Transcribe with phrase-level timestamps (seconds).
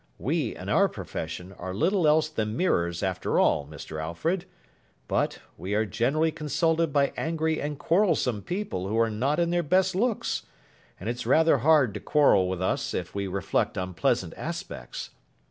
[0.17, 4.01] We, in our profession, are little else than mirrors after all, Mr.
[4.01, 4.45] Alfred;
[5.07, 9.61] but, we are generally consulted by angry and quarrelsome people who are not in their
[9.61, 10.47] best looks,
[10.99, 15.11] and it's rather hard to quarrel with us if we reflect unpleasant aspects.